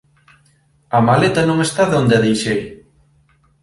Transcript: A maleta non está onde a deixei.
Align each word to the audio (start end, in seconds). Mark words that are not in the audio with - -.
A 0.97 0.99
maleta 1.07 1.41
non 1.45 1.59
está 1.67 1.83
onde 2.01 2.13
a 2.15 2.23
deixei. 2.25 2.61